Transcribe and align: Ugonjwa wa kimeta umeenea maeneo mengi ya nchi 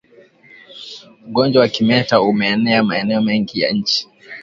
Ugonjwa 1.27 1.59
wa 1.61 1.67
kimeta 1.69 2.21
umeenea 2.21 2.83
maeneo 2.83 3.21
mengi 3.21 3.59
ya 3.61 3.71
nchi 3.71 4.07